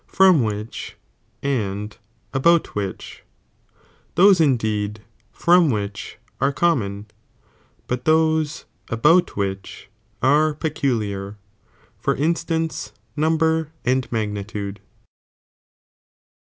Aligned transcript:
rom 0.19 0.41
which 0.41 0.95
and 1.43 1.97
aboM 2.33 2.61
vikkh, 2.73 3.19
those 4.15 4.41
indeed 4.41 5.03
fTom 5.31 5.71
which 5.71 6.17
are 6.39 6.51
common,^ 6.51 7.05
but 7.85 8.05
those 8.05 8.65
about 8.89 9.27
tehieh 9.27 9.85
are 10.23 10.55
peculiar, 10.55 11.37
for 11.99 12.15
instance, 12.15 12.93
number 13.15 13.71
and 13.85 14.11
magnitude. 14.11 14.79